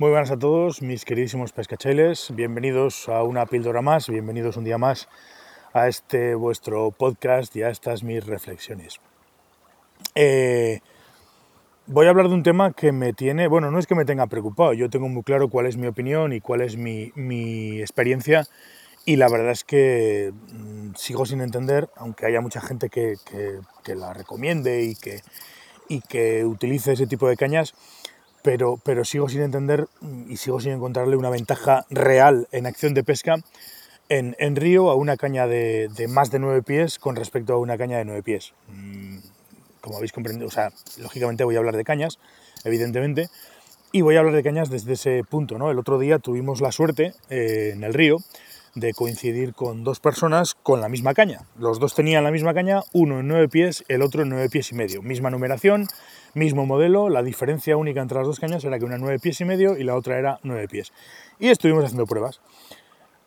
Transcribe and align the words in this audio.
Muy 0.00 0.10
buenas 0.10 0.30
a 0.30 0.38
todos, 0.38 0.80
mis 0.80 1.04
queridísimos 1.04 1.50
pescachailes. 1.50 2.32
Bienvenidos 2.32 3.08
a 3.08 3.24
una 3.24 3.46
píldora 3.46 3.82
más, 3.82 4.08
bienvenidos 4.08 4.56
un 4.56 4.62
día 4.62 4.78
más 4.78 5.08
a 5.72 5.88
este 5.88 6.36
vuestro 6.36 6.92
podcast 6.92 7.56
y 7.56 7.64
a 7.64 7.70
estas 7.70 8.04
mis 8.04 8.24
reflexiones. 8.24 9.00
Eh, 10.14 10.78
voy 11.88 12.06
a 12.06 12.10
hablar 12.10 12.28
de 12.28 12.34
un 12.34 12.44
tema 12.44 12.72
que 12.74 12.92
me 12.92 13.12
tiene, 13.12 13.48
bueno, 13.48 13.72
no 13.72 13.80
es 13.80 13.88
que 13.88 13.96
me 13.96 14.04
tenga 14.04 14.28
preocupado, 14.28 14.72
yo 14.72 14.88
tengo 14.88 15.08
muy 15.08 15.24
claro 15.24 15.48
cuál 15.48 15.66
es 15.66 15.76
mi 15.76 15.88
opinión 15.88 16.32
y 16.32 16.40
cuál 16.40 16.60
es 16.60 16.76
mi, 16.76 17.80
experiencia 17.80 18.46
y 19.04 19.16
la 19.16 19.28
verdad 19.28 19.50
es 19.50 19.64
que 19.64 20.32
mm, 20.52 20.94
sigo 20.94 21.26
sin 21.26 21.40
entender, 21.40 21.90
aunque 21.96 22.24
haya 22.24 22.40
mucha 22.40 22.60
gente 22.60 22.88
que, 22.88 23.16
la 23.84 24.14
recomiende 24.14 24.80
y 24.80 24.94
que, 24.94 25.22
y 25.88 26.02
que 26.02 26.44
utilice 26.44 26.92
ese 26.92 27.08
tipo 27.08 27.26
de 27.26 27.36
cañas, 27.36 27.74
pero, 28.42 28.78
pero 28.82 29.04
sigo 29.04 29.28
sin 29.28 29.42
entender 29.42 29.88
y 30.28 30.36
sigo 30.36 30.60
sin 30.60 30.72
encontrarle 30.72 31.16
una 31.16 31.30
ventaja 31.30 31.84
real 31.90 32.48
en 32.52 32.66
acción 32.66 32.94
de 32.94 33.04
pesca 33.04 33.36
en, 34.08 34.36
en 34.38 34.56
río 34.56 34.90
a 34.90 34.94
una 34.94 35.16
caña 35.16 35.46
de, 35.46 35.88
más 36.08 36.30
de 36.30 36.38
9 36.38 36.62
pies 36.62 36.98
con 36.98 37.16
respecto 37.16 37.52
a 37.52 37.58
una 37.58 37.76
caña 37.76 37.98
de 37.98 38.04
9 38.04 38.22
pies. 38.22 38.54
Mm, 38.68 39.18
como 39.80 39.96
habéis 39.96 40.12
comprendido, 40.12 40.48
o 40.48 40.50
sea, 40.50 40.70
lógicamente 40.98 41.44
voy 41.44 41.56
a 41.56 41.58
hablar 41.58 41.76
de 41.76 41.84
cañas, 41.84 42.18
evidentemente, 42.64 43.28
y 43.92 44.02
voy 44.02 44.16
a 44.16 44.20
hablar 44.20 44.34
de 44.34 44.42
cañas 44.42 44.70
desde 44.70 44.94
ese 44.94 45.22
punto. 45.28 45.58
¿no? 45.58 45.70
El 45.70 45.78
otro 45.78 45.98
día 45.98 46.18
tuvimos 46.18 46.60
la 46.60 46.72
suerte 46.72 47.14
eh, 47.30 47.72
en 47.74 47.84
el 47.84 47.94
río 47.94 48.18
de 48.78 48.94
coincidir 48.94 49.54
con 49.54 49.84
dos 49.84 50.00
personas 50.00 50.54
con 50.54 50.80
la 50.80 50.88
misma 50.88 51.14
caña. 51.14 51.42
Los 51.58 51.78
dos 51.78 51.94
tenían 51.94 52.24
la 52.24 52.30
misma 52.30 52.54
caña, 52.54 52.82
uno 52.92 53.20
en 53.20 53.28
9 53.28 53.48
pies, 53.48 53.84
el 53.88 54.02
otro 54.02 54.22
en 54.22 54.28
9 54.28 54.48
pies 54.50 54.72
y 54.72 54.74
medio. 54.74 55.02
Misma 55.02 55.30
numeración, 55.30 55.86
mismo 56.34 56.66
modelo, 56.66 57.08
la 57.08 57.22
diferencia 57.22 57.76
única 57.76 58.00
entre 58.00 58.18
las 58.18 58.26
dos 58.26 58.40
cañas 58.40 58.64
era 58.64 58.78
que 58.78 58.84
una 58.84 58.98
9 58.98 59.18
pies 59.18 59.40
y 59.40 59.44
medio 59.44 59.76
y 59.76 59.84
la 59.84 59.96
otra 59.96 60.18
era 60.18 60.38
9 60.42 60.68
pies. 60.68 60.92
Y 61.38 61.48
estuvimos 61.48 61.84
haciendo 61.84 62.06
pruebas. 62.06 62.40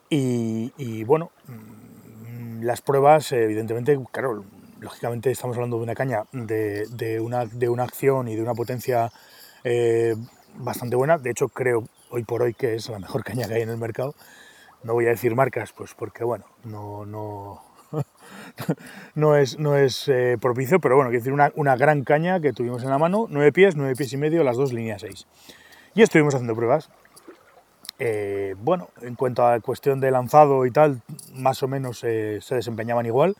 Y, 0.09 1.03
bueno, 1.05 1.31
mm, 1.47 2.63
las 2.63 2.81
pruebas, 2.81 3.31
evidentemente, 3.31 3.97
claro, 4.11 4.43
lógicamente 4.81 5.31
estamos 5.31 5.55
hablando 5.55 5.77
de 5.77 5.83
una 5.83 5.95
caña 5.95 6.23
de, 6.33 7.19
una, 7.21 7.45
de 7.45 7.69
una, 7.69 7.83
acción 7.83 8.27
y 8.27 8.35
de 8.35 8.41
una 8.41 8.53
potencia 8.53 9.09
eh, 9.63 10.15
bastante 10.57 10.97
buena. 10.97 11.17
De 11.17 11.31
hecho, 11.31 11.47
creo 11.47 11.87
hoy 12.09 12.23
por 12.23 12.41
hoy 12.41 12.53
que 12.53 12.75
es 12.75 12.89
la 12.89 12.99
mejor 12.99 13.23
caña 13.25 13.47
que 13.47 13.55
hay 13.55 13.61
en 13.61 13.69
el 13.69 13.77
mercado. 13.77 14.15
No 14.83 14.93
voy 14.93 15.05
a 15.05 15.09
decir 15.09 15.35
marcas, 15.35 15.73
pues 15.73 15.93
porque 15.93 16.23
bueno, 16.23 16.45
no, 16.63 17.05
no, 17.05 17.61
no 19.15 19.35
es, 19.35 19.59
no 19.59 19.75
es 19.75 20.07
eh, 20.07 20.37
propicio, 20.39 20.79
pero 20.79 20.95
bueno, 20.95 21.09
quiero 21.09 21.21
decir, 21.21 21.33
una, 21.33 21.51
una, 21.55 21.75
gran 21.75 22.03
caña 22.03 22.39
que 22.39 22.53
tuvimos 22.53 22.83
en 22.83 22.89
la 22.89 22.97
mano, 22.97 23.27
nueve 23.29 23.51
pies, 23.51 23.75
nueve 23.75 23.95
pies 23.95 24.13
y 24.13 24.17
medio, 24.17 24.43
las 24.43 24.57
dos 24.57 24.73
líneas 24.73 25.01
6. 25.01 25.27
Y 25.93 26.01
estuvimos 26.01 26.33
haciendo 26.33 26.55
pruebas. 26.55 26.89
Eh, 27.99 28.55
bueno, 28.57 28.89
en 29.01 29.13
cuanto 29.13 29.45
a 29.45 29.59
cuestión 29.59 29.99
de 29.99 30.09
lanzado 30.09 30.65
y 30.65 30.71
tal, 30.71 31.01
más 31.35 31.61
o 31.61 31.67
menos 31.67 32.03
eh, 32.03 32.39
se 32.41 32.55
desempeñaban 32.55 33.05
igual. 33.05 33.35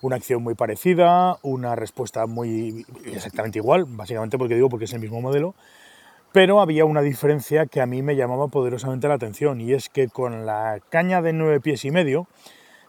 Una 0.00 0.16
acción 0.16 0.42
muy 0.42 0.54
parecida, 0.54 1.36
una 1.42 1.74
respuesta 1.74 2.26
muy 2.26 2.86
exactamente 3.04 3.58
igual, 3.58 3.84
básicamente 3.86 4.38
porque 4.38 4.54
digo 4.54 4.68
porque 4.70 4.86
es 4.86 4.92
el 4.94 5.00
mismo 5.00 5.20
modelo. 5.20 5.54
Pero 6.32 6.60
había 6.60 6.84
una 6.84 7.00
diferencia 7.00 7.66
que 7.66 7.80
a 7.80 7.86
mí 7.86 8.02
me 8.02 8.14
llamaba 8.14 8.48
poderosamente 8.48 9.08
la 9.08 9.14
atención 9.14 9.60
y 9.60 9.72
es 9.72 9.88
que 9.88 10.08
con 10.08 10.44
la 10.44 10.78
caña 10.90 11.22
de 11.22 11.32
nueve 11.32 11.60
pies 11.60 11.84
y 11.86 11.90
medio, 11.90 12.26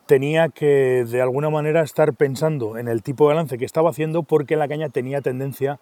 tenía 0.10 0.50
que 0.50 1.06
de 1.08 1.22
alguna 1.22 1.50
manera 1.50 1.82
estar 1.82 2.14
pensando 2.16 2.78
en 2.78 2.88
el 2.88 3.04
tipo 3.04 3.30
de 3.30 3.36
lance 3.36 3.58
que 3.58 3.66
estaba 3.66 3.92
haciendo 3.92 4.24
porque 4.24 4.56
la 4.56 4.68
caña 4.68 4.90
tenía 4.90 5.22
tendencia 5.22 5.80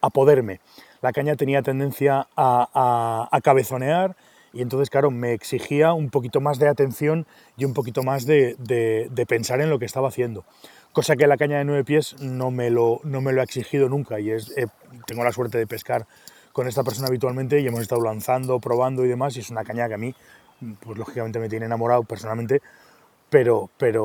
a 0.00 0.10
poderme. 0.10 0.60
La 1.02 1.12
caña 1.12 1.36
tenía 1.36 1.62
tendencia 1.62 2.26
a, 2.36 3.40
cabezonear 3.44 4.16
y 4.52 4.62
entonces, 4.62 4.88
claro, 4.90 5.10
me 5.10 5.32
exigía 5.32 5.92
un 5.92 6.10
poquito 6.10 6.40
más 6.40 6.58
de 6.58 6.68
atención 6.68 7.26
y 7.56 7.66
un 7.66 7.74
poquito 7.74 8.02
más 8.02 8.24
de, 8.26 8.56
pensar 9.28 9.60
en 9.60 9.70
lo 9.70 9.78
que 9.78 9.84
estaba 9.84 10.08
haciendo. 10.08 10.44
Cosa 10.92 11.14
que 11.14 11.26
la 11.26 11.36
caña 11.36 11.58
de 11.58 11.64
nueve 11.64 11.84
pies 11.84 12.16
no 12.20 12.50
me 12.50 12.70
lo, 12.70 13.00
no 13.04 13.20
me 13.20 13.32
lo 13.32 13.42
ha 13.42 13.44
exigido 13.44 13.88
nunca 13.90 14.18
y 14.18 14.30
es, 14.30 14.56
eh, 14.56 14.66
tengo 15.06 15.22
la 15.22 15.32
suerte 15.32 15.58
de 15.58 15.66
pescar 15.66 16.06
con 16.56 16.66
esta 16.66 16.82
persona 16.82 17.08
habitualmente 17.08 17.60
y 17.60 17.66
hemos 17.66 17.82
estado 17.82 18.00
lanzando, 18.00 18.58
probando 18.60 19.04
y 19.04 19.08
demás 19.08 19.36
y 19.36 19.40
es 19.40 19.50
una 19.50 19.62
caña 19.62 19.88
que 19.88 19.92
a 19.94 19.98
mí, 19.98 20.14
pues 20.80 20.96
lógicamente 20.96 21.38
me 21.38 21.50
tiene 21.50 21.66
enamorado 21.66 22.02
personalmente 22.04 22.62
pero, 23.28 23.68
pero 23.76 24.04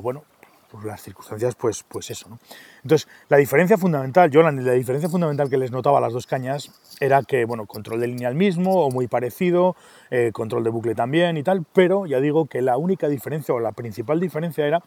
bueno, 0.00 0.24
por 0.70 0.86
las 0.86 1.02
circunstancias, 1.02 1.54
pues, 1.54 1.84
pues 1.86 2.10
eso. 2.10 2.30
¿no? 2.30 2.38
Entonces, 2.82 3.06
la 3.28 3.36
diferencia 3.36 3.76
fundamental, 3.76 4.30
yo 4.30 4.42
la, 4.42 4.52
diferencia 4.72 5.10
fundamental 5.10 5.50
que 5.50 5.58
les 5.58 5.70
notaba 5.70 5.98
a 5.98 6.00
las 6.00 6.14
dos 6.14 6.26
cañas 6.26 6.72
era 6.98 7.22
que, 7.24 7.44
bueno, 7.44 7.66
control 7.66 8.00
de 8.00 8.06
línea 8.06 8.28
al 8.28 8.36
mismo 8.36 8.86
o 8.86 8.90
muy 8.90 9.06
parecido, 9.06 9.76
eh, 10.10 10.30
control 10.32 10.64
de 10.64 10.70
bucle 10.70 10.94
también 10.94 11.36
y 11.36 11.42
tal, 11.42 11.66
pero 11.74 12.06
ya 12.06 12.20
digo 12.20 12.46
que 12.46 12.62
la 12.62 12.78
única 12.78 13.08
diferencia 13.08 13.54
o 13.54 13.60
la 13.60 13.72
principal 13.72 14.18
diferencia 14.18 14.66
era 14.66 14.82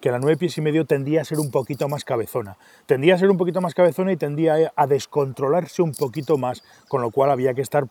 que 0.00 0.10
la 0.10 0.18
9 0.18 0.36
pies 0.36 0.58
y 0.58 0.60
medio 0.60 0.84
tendía 0.84 1.22
a 1.22 1.24
ser 1.24 1.38
un 1.38 1.50
poquito 1.50 1.88
más 1.88 2.04
cabezona. 2.04 2.56
Tendía 2.86 3.14
a 3.14 3.18
ser 3.18 3.30
un 3.30 3.38
poquito 3.38 3.60
más 3.60 3.74
cabezona 3.74 4.12
y 4.12 4.16
tendía 4.16 4.72
a 4.74 4.86
descontrolarse 4.86 5.82
un 5.82 5.92
poquito 5.92 6.38
más, 6.38 6.62
con 6.88 7.02
lo 7.02 7.10
cual 7.10 7.30
había 7.30 7.54
que 7.54 7.62
estar 7.62 7.84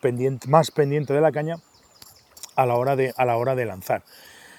más 0.48 0.72
pendiente 0.72 1.14
de 1.14 1.22
la 1.22 1.32
caña 1.32 1.58
a 2.56 2.66
la 2.66 2.76
hora 2.76 2.96
de, 2.96 3.14
a 3.18 3.26
la 3.26 3.38
hora 3.38 3.56
de 3.56 3.66
lanzar. 3.66 4.04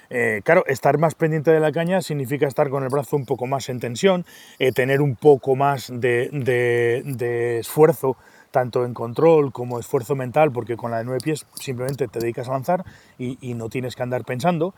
Eh, 0.09 0.41
claro, 0.43 0.65
estar 0.67 0.97
más 0.97 1.15
pendiente 1.15 1.51
de 1.51 1.59
la 1.59 1.71
caña 1.71 2.01
significa 2.01 2.47
estar 2.47 2.69
con 2.69 2.83
el 2.83 2.89
brazo 2.89 3.15
un 3.15 3.25
poco 3.25 3.45
más 3.45 3.69
en 3.69 3.79
tensión, 3.79 4.25
eh, 4.59 4.71
tener 4.71 5.01
un 5.01 5.15
poco 5.15 5.55
más 5.55 5.91
de, 5.93 7.59
esfuerzo, 7.59 8.15
tanto 8.51 8.85
en 8.85 8.93
control 8.93 9.51
como 9.51 9.79
esfuerzo 9.79 10.15
mental, 10.15 10.51
porque 10.51 10.77
con 10.77 10.91
la 10.91 10.99
de 10.99 11.03
nueve 11.03 11.19
pies 11.21 11.45
simplemente 11.55 12.07
te 12.07 12.19
dedicas 12.19 12.47
a 12.47 12.53
lanzar 12.53 12.85
y, 13.17 13.53
no 13.55 13.69
tienes 13.69 13.95
que 13.95 14.03
andar 14.03 14.23
pensando, 14.23 14.73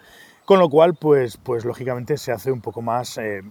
con 0.50 0.58
lo 0.58 0.68
cual, 0.68 0.96
pues, 0.96 1.38
pues 1.38 1.64
lógicamente 1.64 2.18
se 2.18 2.32
hace 2.32 2.52
un 2.52 2.60
poco 2.60 2.82
más, 2.82 3.20
eh, 3.20 3.44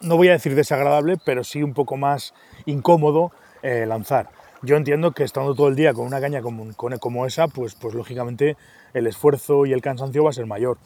no 0.00 0.16
voy 0.16 0.28
a 0.28 0.32
decir 0.32 0.54
desagradable, 0.54 1.18
pero 1.26 1.44
sí 1.44 1.62
un 1.62 1.74
poco 1.74 1.98
más 1.98 2.32
incómodo 2.64 3.32
lanzar. 3.62 4.30
Yo 4.62 4.76
entiendo 4.76 5.12
que 5.12 5.24
estando 5.24 5.54
todo 5.54 5.68
el 5.68 5.76
día 5.76 5.92
con 5.92 6.06
una 6.06 6.22
caña 6.22 6.40
como, 6.40 6.72
como 6.74 7.26
esa, 7.26 7.48
pues, 7.48 7.74
pues 7.74 7.92
lógicamente 7.94 8.56
el 8.94 9.06
esfuerzo 9.06 9.66
y 9.66 9.74
el 9.74 9.82
cansancio 9.82 10.24
va 10.24 10.30
a 10.30 10.32
ser 10.32 10.46
mayor. 10.46 10.78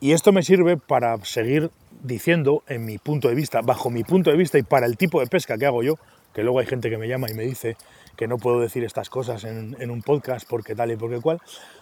Y 0.00 0.10
esto 0.10 0.32
me 0.32 0.42
sirve 0.42 0.76
para 0.76 1.24
seguir 1.24 1.70
diciendo, 2.02 2.64
en 2.66 2.84
mi 2.84 2.98
punto 2.98 3.28
de 3.28 3.36
vista, 3.36 3.60
bajo 3.60 3.90
mi 3.90 4.02
punto 4.02 4.32
de 4.32 4.36
vista 4.36 4.58
y 4.58 4.64
para 4.64 4.86
el 4.86 4.96
tipo 4.96 5.20
de 5.20 5.28
pesca 5.28 5.56
que 5.56 5.66
hago 5.66 5.84
yo, 5.84 5.98
que 6.32 6.42
luego 6.42 6.60
hay 6.60 6.66
gente 6.66 6.90
que 6.90 6.98
me 6.98 7.08
llama 7.08 7.30
y 7.30 7.34
me 7.34 7.42
dice 7.42 7.76
que 8.16 8.28
no 8.28 8.36
puedo 8.36 8.60
decir 8.60 8.84
estas 8.84 9.08
cosas 9.08 9.44
en, 9.44 9.90
un 9.90 10.02
podcast 10.02 10.46
porque 10.48 10.74
tal 10.74 10.90
y 10.90 10.96
porque 10.96 11.20
cual. 11.20 11.40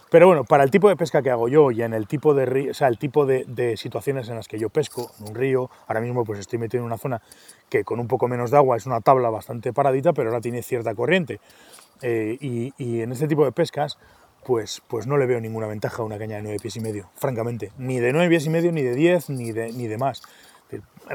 Pero 0.09 0.27
bueno, 0.27 0.45
para 0.45 0.63
el 0.63 0.71
tipo 0.71 0.87
de 0.87 0.95
pesca 0.95 1.21
que 1.21 1.29
hago 1.29 1.49
yo 1.49 1.69
y 1.71 1.83
en 1.83 1.93
el 1.93 2.07
tipo 2.07 2.33
de, 2.33 2.71
o 2.71 2.73
sea, 2.73 2.87
el 2.87 2.97
tipo 2.97 3.25
de, 3.25 3.75
situaciones 3.77 4.29
en 4.29 4.35
las 4.35 4.47
que 4.47 4.57
yo 4.57 4.69
pesco, 4.69 5.11
en 5.19 5.27
un 5.27 5.35
río, 5.35 5.69
ahora 5.87 6.01
mismo 6.01 6.23
pues 6.23 6.39
estoy 6.39 6.57
metido 6.57 6.81
en 6.81 6.85
una 6.85 6.97
zona 6.97 7.21
que 7.69 7.83
con 7.83 7.99
un 7.99 8.07
poco 8.07 8.27
menos 8.27 8.51
de 8.51 8.57
agua 8.57 8.77
es 8.77 8.85
una 8.85 9.01
tabla 9.01 9.29
bastante 9.29 9.73
paradita, 9.73 10.13
pero 10.13 10.29
ahora 10.29 10.41
tiene 10.41 10.63
cierta 10.63 10.95
corriente. 10.95 11.39
Eh, 12.01 12.37
y, 12.39 13.01
en 13.01 13.11
este 13.11 13.27
tipo 13.27 13.43
de 13.43 13.51
pescas, 13.51 13.97
pues, 14.45 14.81
pues 14.87 15.05
no 15.05 15.17
le 15.17 15.25
veo 15.25 15.41
ninguna 15.41 15.67
ventaja 15.67 16.01
a 16.01 16.05
una 16.05 16.17
caña 16.17 16.37
de 16.37 16.43
9 16.43 16.59
pies 16.61 16.77
y 16.77 16.79
medio, 16.79 17.09
francamente. 17.15 17.71
Ni 17.77 17.99
de 17.99 18.13
9 18.13 18.29
pies 18.29 18.45
y 18.45 18.49
medio, 18.49 18.71
ni 18.71 18.81
de 18.81 18.95
10, 18.95 19.29
ni 19.31 19.51
de, 19.51 19.73
ni 19.73 19.87
de 19.87 19.97
más. 19.97 20.21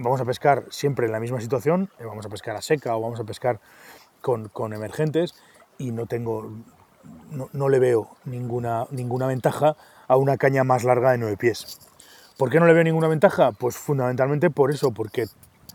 Vamos 0.03 0.21
a 0.21 0.25
pescar 0.25 0.65
siempre 0.71 1.07
en 1.07 1.13
la 1.13 1.21
misma 1.21 1.41
situación, 1.41 1.89
eh, 1.99 2.05
vamos 2.05 2.27
a 2.27 2.29
pescar 2.29 2.57
a 2.57 2.63
seca 2.63 2.97
o 2.97 3.01
vamos 3.01 3.21
a 3.21 3.25
pescar 3.25 3.61
con, 4.21 4.49
con 4.49 4.73
emergentes 4.73 5.35
y 5.79 5.93
no 5.93 6.07
tengo, 6.07 6.51
no, 7.31 7.49
no, 7.53 7.69
le 7.69 7.79
veo 7.79 8.09
ninguna, 8.25 8.87
ninguna 8.91 9.27
ventaja 9.27 9.77
a 10.09 10.17
una 10.17 10.37
caña 10.37 10.65
más 10.65 10.83
larga 10.83 11.13
de 11.13 11.19
9 11.19 11.37
pies. 11.37 11.79
¿Por 12.37 12.51
qué 12.51 12.59
no 12.59 12.67
le 12.67 12.73
veo 12.73 12.83
ninguna 12.83 13.07
ventaja? 13.07 13.53
Pues 13.53 13.77
fundamentalmente 13.77 14.51
por 14.51 14.73
eso, 14.73 14.91
porque 14.91 15.27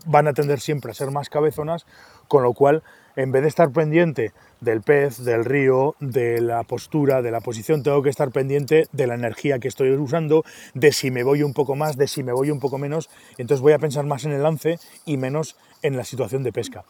van 0.06 0.28
a 0.28 0.32
tender 0.32 0.60
siempre 0.60 0.90
a 0.90 0.94
ser 0.94 1.10
más 1.10 1.28
cabezonas, 1.28 1.86
con 2.28 2.42
lo 2.42 2.52
cual, 2.52 2.82
en 3.16 3.32
vez 3.32 3.42
de 3.42 3.48
estar 3.48 3.70
pendiente 3.70 4.32
del 4.60 4.82
pez, 4.82 5.24
del 5.24 5.44
río, 5.44 5.96
de 6.00 6.40
la 6.40 6.62
postura, 6.62 7.22
de 7.22 7.30
la 7.30 7.40
posición, 7.40 7.82
tengo 7.82 8.02
que 8.02 8.10
estar 8.10 8.30
pendiente 8.30 8.86
de 8.92 9.06
la 9.06 9.14
energía 9.14 9.58
que 9.58 9.68
estoy 9.68 9.90
usando, 9.92 10.44
de 10.74 10.92
si 10.92 11.10
me 11.10 11.22
voy 11.22 11.42
un 11.42 11.52
poco 11.52 11.74
más, 11.74 11.96
de 11.96 12.06
si 12.06 12.22
me 12.22 12.32
voy 12.32 12.50
un 12.50 12.60
poco 12.60 12.78
menos, 12.78 13.10
entonces 13.38 13.62
voy 13.62 13.72
a 13.72 13.78
pensar 13.78 14.04
más 14.06 14.24
en 14.24 14.32
el 14.32 14.42
lance 14.42 14.78
y 15.04 15.16
menos 15.16 15.56
en 15.82 15.96
la 15.96 16.04
situación 16.04 16.42
de 16.42 16.52
pesca. 16.52 16.84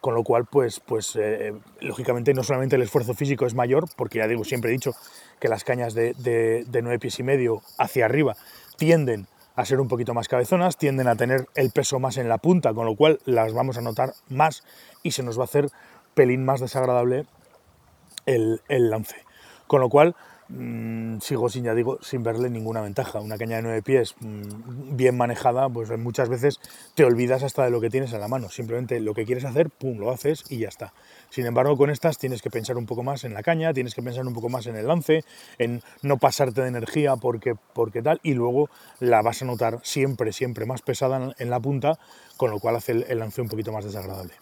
Con 0.00 0.14
lo 0.14 0.24
cual, 0.24 0.46
pues, 0.46 0.80
pues 0.80 1.14
eh, 1.14 1.54
lógicamente 1.80 2.34
no 2.34 2.42
solamente 2.42 2.74
el 2.74 2.82
esfuerzo 2.82 3.14
físico 3.14 3.46
es 3.46 3.54
mayor, 3.54 3.86
porque 3.96 4.18
ya 4.18 4.26
digo, 4.26 4.42
siempre 4.42 4.70
he 4.70 4.72
dicho 4.72 4.94
que 5.38 5.48
las 5.48 5.62
cañas 5.62 5.94
de, 5.94 6.14
de, 6.14 6.64
de 6.66 6.82
9 6.82 6.98
pies 6.98 7.20
y 7.20 7.22
medio 7.22 7.62
hacia 7.78 8.06
arriba 8.06 8.36
tienden 8.76 9.28
a 9.54 9.64
ser 9.64 9.80
un 9.80 9.88
poquito 9.88 10.14
más 10.14 10.28
cabezonas, 10.28 10.76
tienden 10.76 11.08
a 11.08 11.16
tener 11.16 11.46
el 11.54 11.70
peso 11.70 11.98
más 11.98 12.16
en 12.16 12.28
la 12.28 12.38
punta, 12.38 12.72
con 12.72 12.86
lo 12.86 12.96
cual 12.96 13.20
las 13.24 13.52
vamos 13.52 13.76
a 13.76 13.82
notar 13.82 14.14
más 14.28 14.64
y 15.02 15.12
se 15.12 15.22
nos 15.22 15.38
va 15.38 15.42
a 15.42 15.44
hacer 15.44 15.68
pelín 16.14 16.44
más 16.44 16.60
desagradable 16.60 17.26
el, 18.26 18.60
lance. 18.68 19.16
Con 19.66 19.80
lo 19.80 19.88
cual, 19.88 20.14
mm, 20.48 21.18
sigo 21.20 21.48
sin, 21.48 21.64
ya 21.64 21.74
digo, 21.74 21.98
sin 22.02 22.22
verle 22.22 22.50
ninguna 22.50 22.80
ventaja. 22.80 23.20
Una 23.20 23.38
caña 23.38 23.56
de 23.56 23.62
nueve 23.62 23.82
pies 23.82 24.14
mm, 24.20 24.96
bien 24.96 25.16
manejada, 25.16 25.68
pues 25.68 25.90
muchas 25.98 26.28
veces 26.28 26.60
te 26.94 27.04
olvidas 27.04 27.42
hasta 27.42 27.64
de 27.64 27.70
lo 27.70 27.80
que 27.80 27.90
tienes 27.90 28.12
en 28.12 28.20
la 28.20 28.28
mano. 28.28 28.48
Simplemente 28.50 29.00
lo 29.00 29.14
que 29.14 29.24
quieres 29.24 29.44
hacer, 29.44 29.70
pum, 29.70 29.98
lo 29.98 30.10
haces 30.10 30.44
y 30.48 30.58
ya 30.58 30.68
está. 30.68 30.92
Sin 31.30 31.46
embargo, 31.46 31.76
con 31.76 31.90
estas 31.90 32.18
tienes 32.18 32.42
que 32.42 32.50
pensar 32.50 32.76
un 32.76 32.86
poco 32.86 33.02
más 33.02 33.24
en 33.24 33.34
la 33.34 33.42
caña, 33.42 33.72
tienes 33.72 33.94
que 33.94 34.02
pensar 34.02 34.26
un 34.26 34.34
poco 34.34 34.48
más 34.48 34.66
en 34.66 34.76
el 34.76 34.86
lance, 34.86 35.24
en 35.58 35.82
no 36.02 36.18
pasarte 36.18 36.62
de 36.62 36.68
energía 36.68 37.16
porque, 37.16 37.54
porque 37.72 38.02
tal, 38.02 38.20
y 38.22 38.34
luego 38.34 38.68
la 39.00 39.22
vas 39.22 39.42
a 39.42 39.46
notar 39.46 39.80
siempre, 39.82 40.32
siempre 40.32 40.66
más 40.66 40.82
pesada 40.82 41.34
en 41.38 41.50
la 41.50 41.60
punta, 41.60 41.98
con 42.36 42.50
lo 42.50 42.58
cual 42.58 42.76
hace 42.76 42.92
el 42.92 43.18
lance 43.18 43.40
un 43.40 43.48
poquito 43.48 43.72
más 43.72 43.84
desagradable. 43.84 44.34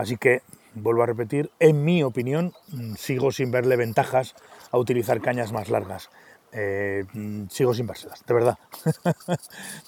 Así 0.00 0.16
que, 0.16 0.40
vuelvo 0.74 1.02
a 1.02 1.06
repetir, 1.06 1.50
en 1.58 1.84
mi 1.84 2.02
opinión, 2.02 2.54
mm, 2.68 2.94
sigo 2.94 3.32
sin 3.32 3.50
verle 3.50 3.76
ventajas 3.76 4.34
a 4.70 4.78
utilizar 4.78 5.20
cañas 5.20 5.52
más 5.52 5.68
largas. 5.68 6.10
Eh, 6.52 7.04
mm, 7.12 7.46
sigo 7.48 7.74
sin 7.74 7.86
vérselas, 7.86 8.24
de 8.26 8.34
verdad. 8.34 8.58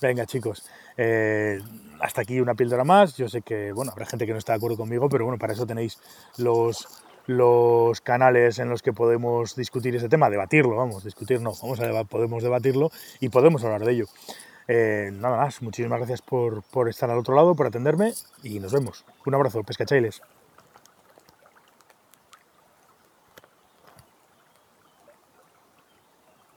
Venga, 0.00 0.26
chicos, 0.26 0.64
eh, 0.96 1.60
hasta 2.00 2.20
aquí 2.20 2.40
una 2.40 2.54
píldora 2.54 2.84
más. 2.84 3.16
Yo 3.16 3.28
sé 3.28 3.42
que, 3.42 3.72
bueno, 3.72 3.92
habrá 3.92 4.06
gente 4.06 4.26
que 4.26 4.32
no 4.32 4.38
está 4.38 4.52
de 4.52 4.58
acuerdo 4.58 4.76
conmigo, 4.76 5.08
pero 5.08 5.24
bueno, 5.24 5.38
para 5.38 5.52
eso 5.52 5.66
tenéis 5.66 5.98
los, 6.38 6.86
los 7.26 8.00
canales 8.00 8.58
en 8.58 8.68
los 8.68 8.82
que 8.82 8.92
podemos 8.92 9.56
discutir 9.56 9.96
ese 9.96 10.08
tema, 10.08 10.30
debatirlo, 10.30 10.76
vamos, 10.76 11.04
discutir 11.04 11.40
no, 11.40 11.52
vamos 11.60 11.80
a 11.80 12.04
podemos 12.04 12.42
debatirlo 12.42 12.90
y 13.20 13.28
podemos 13.28 13.64
hablar 13.64 13.84
de 13.84 13.92
ello. 13.92 14.06
Eh, 14.68 15.10
nada 15.12 15.38
más, 15.38 15.60
muchísimas 15.62 15.98
gracias 15.98 16.22
por, 16.22 16.62
por 16.62 16.88
estar 16.88 17.10
al 17.10 17.18
otro 17.18 17.34
lado, 17.34 17.54
por 17.54 17.66
atenderme 17.66 18.12
y 18.42 18.60
nos 18.60 18.72
vemos. 18.72 19.04
Un 19.26 19.34
abrazo, 19.34 19.62
pescachailes. 19.64 20.22